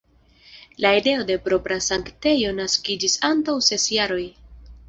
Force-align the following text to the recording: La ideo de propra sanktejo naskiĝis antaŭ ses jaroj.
La 0.85 0.91
ideo 0.99 1.27
de 1.27 1.35
propra 1.49 1.77
sanktejo 1.89 2.57
naskiĝis 2.63 3.21
antaŭ 3.33 3.59
ses 3.71 3.89
jaroj. 3.99 4.23